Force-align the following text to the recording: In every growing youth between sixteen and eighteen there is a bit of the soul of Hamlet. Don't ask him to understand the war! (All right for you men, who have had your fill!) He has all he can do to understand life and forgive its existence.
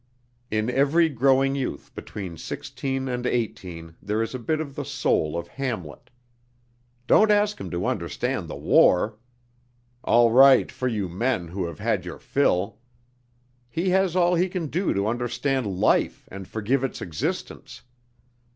In 0.49 0.67
every 0.71 1.09
growing 1.09 1.53
youth 1.53 1.93
between 1.93 2.35
sixteen 2.35 3.07
and 3.07 3.27
eighteen 3.27 3.93
there 4.01 4.23
is 4.23 4.33
a 4.33 4.39
bit 4.39 4.59
of 4.59 4.73
the 4.73 4.83
soul 4.83 5.37
of 5.37 5.47
Hamlet. 5.47 6.09
Don't 7.05 7.29
ask 7.29 7.59
him 7.61 7.69
to 7.69 7.85
understand 7.85 8.47
the 8.47 8.55
war! 8.55 9.19
(All 10.03 10.31
right 10.31 10.71
for 10.71 10.87
you 10.87 11.07
men, 11.07 11.49
who 11.49 11.67
have 11.67 11.77
had 11.77 12.03
your 12.03 12.17
fill!) 12.17 12.79
He 13.69 13.89
has 13.89 14.15
all 14.15 14.33
he 14.33 14.49
can 14.49 14.69
do 14.69 14.91
to 14.91 15.05
understand 15.05 15.67
life 15.67 16.27
and 16.31 16.47
forgive 16.47 16.83
its 16.83 16.99
existence. 16.99 17.83